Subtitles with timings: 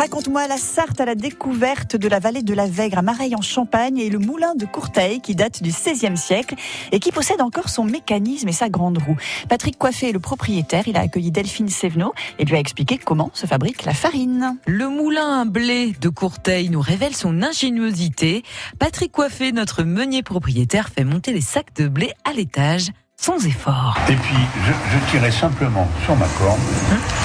[0.00, 3.42] Raconte-moi la Sarthe à la découverte de la vallée de la Vègre à Mareille en
[3.42, 6.54] Champagne et le moulin de Courteil qui date du XVIe siècle
[6.90, 9.18] et qui possède encore son mécanisme et sa grande roue.
[9.50, 10.88] Patrick Coiffé est le propriétaire.
[10.88, 14.56] Il a accueilli Delphine Sévenot et lui a expliqué comment se fabrique la farine.
[14.66, 18.42] Le moulin à blé de Courteil nous révèle son ingéniosité.
[18.78, 22.88] Patrick Coiffé, notre meunier propriétaire, fait monter les sacs de blé à l'étage
[23.20, 23.96] sans effort.
[24.08, 26.58] Et puis, je, je tirais simplement sur ma corde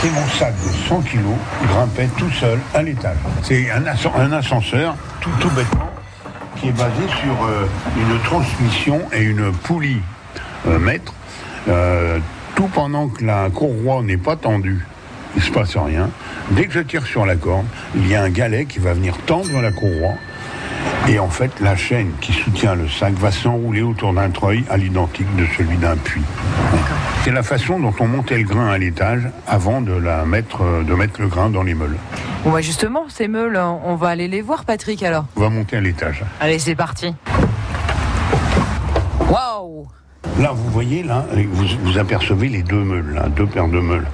[0.06, 1.36] et mon sac de 100 kilos
[1.70, 3.16] grimpait tout seul à l'étage.
[3.44, 5.90] C'est un, ascen- un ascenseur, tout, tout bêtement,
[6.58, 7.66] qui est basé sur euh,
[7.98, 10.02] une transmission et une poulie
[10.68, 11.14] euh, mètre.
[11.70, 12.20] Euh,
[12.56, 14.86] tout pendant que la courroie n'est pas tendue,
[15.36, 16.10] il ne se passe rien.
[16.52, 17.66] Dès que je tire sur la corde,
[17.96, 20.14] il y a un galet qui va venir tendre la courroie.
[21.08, 24.78] Et en fait, la chaîne qui soutient le sac va s'enrouler autour d'un treuil à
[24.78, 26.24] l'identique de celui d'un puits.
[27.24, 30.94] C'est la façon dont on montait le grain à l'étage avant de, la mettre, de
[30.96, 31.98] mettre le grain dans les meules.
[32.44, 35.26] Bon bah justement, ces meules, on va aller les voir Patrick alors.
[35.36, 36.24] On va monter à l'étage.
[36.40, 37.14] Allez, c'est parti.
[39.30, 39.88] Waouh
[40.40, 44.08] Là, vous voyez, là, vous, vous apercevez les deux meules, là, deux paires de meules.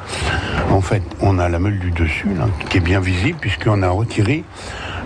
[0.69, 3.89] En fait, on a la meule du dessus, là, qui est bien visible, puisqu'on a
[3.89, 4.43] retiré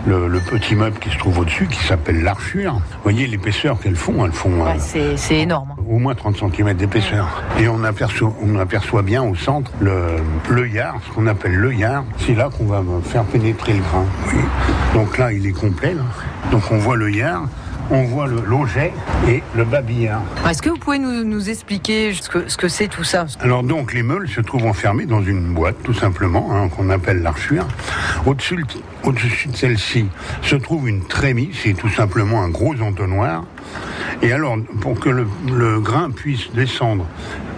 [0.05, 2.73] le, le petit meuble qui se trouve au-dessus, qui s'appelle l'archure.
[2.73, 5.75] Vous voyez l'épaisseur qu'elles font Elles font euh, Ouais, c'est c'est énorme.
[5.89, 7.43] au moins 30 cm d'épaisseur.
[7.59, 10.17] Et on aperçoit, on aperçoit bien au centre le,
[10.49, 12.05] le yard, ce qu'on appelle le yard.
[12.19, 14.05] C'est là qu'on va faire pénétrer le grain.
[14.25, 14.45] voyez.
[14.93, 15.93] Donc là, il est complet.
[15.93, 16.03] là.
[16.51, 17.47] Donc on voit le yard,
[17.91, 18.35] on voit le
[19.27, 20.21] et le babillard.
[20.49, 23.25] Est-ce que vous pouvez nous, nous expliquer ce que ce que c'est tout ça?
[23.41, 27.21] Alors donc les meules se trouvent enfermées dans une boîte tout simplement hein, qu'on appelle
[27.21, 27.65] l'archure.
[28.25, 30.07] Au-dessus de celle-ci
[30.41, 33.43] se trouve une trémie, c'est tout simplement un gros entonnoir.
[34.21, 37.05] Et alors pour que le, grain puisse descendre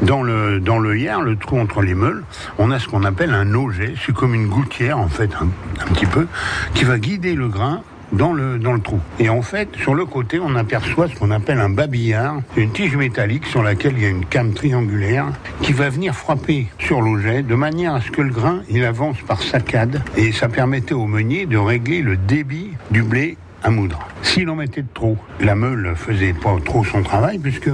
[0.01, 2.23] dans le dans le yard, le trou entre les meules,
[2.57, 6.05] on a ce qu'on appelle un auget, c'est comme une gouttière en fait un petit
[6.05, 6.27] peu,
[6.73, 8.99] qui va guider le grain dans le, trou.
[9.19, 12.95] Et en fait, sur le côté, on aperçoit ce qu'on appelle un babillard, une tige
[12.95, 15.27] métallique sur laquelle il y a une came triangulaire
[15.61, 19.17] qui va venir frapper sur l'auget de manière à ce que le grain, il avance
[19.27, 24.07] par saccade et ça permettait au meunier de régler le débit du blé à moudre.
[24.27, 27.69] S'il en mettait de trop, la meule faisait pas trop son travail puisque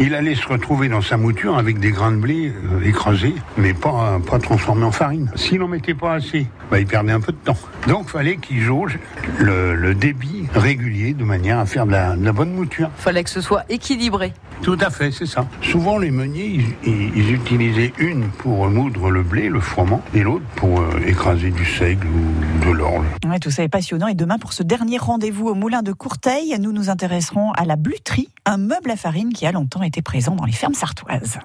[0.00, 3.74] il allait se retrouver dans sa mouture avec des grains de blé euh, écrasés, mais
[3.74, 5.30] pas, pas transformés en farine.
[5.34, 7.56] S'il en mettait pas assez, bah, il perdait un peu de temps.
[7.88, 8.98] Donc fallait qu'il jauge
[9.38, 12.90] le, le débit régulier de manière à faire de la, de la bonne mouture.
[12.96, 14.32] Fallait que ce soit équilibré.
[14.62, 15.46] Tout à fait, c'est ça.
[15.62, 20.22] Souvent les meuniers, ils, ils- ils utilisaient une pour moudre le blé, le froment, et
[20.22, 23.06] l'autre pour euh, écraser du seigle ou de l'orge.
[23.24, 24.08] Ouais, tout ça est passionnant.
[24.08, 27.76] Et demain, pour ce dernier rendez-vous au moulin de Courteil, nous nous intéresserons à la
[27.76, 31.38] bluterie, un meuble à farine qui a longtemps été présent dans les fermes sartoises.